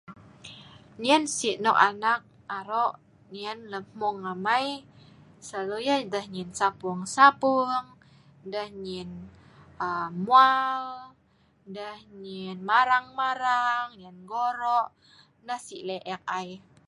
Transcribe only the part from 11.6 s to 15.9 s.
deh nyen marang-marang, nyen goro ,nah si